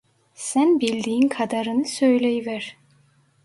[0.35, 2.77] Sen bildiğin kadarını söyleyiver!